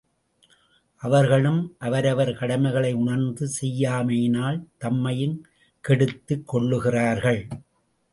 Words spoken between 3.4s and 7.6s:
செய்யாமையினால் தம்மையும் கெடுத்துக் கொள்ளுகிறார்கள்.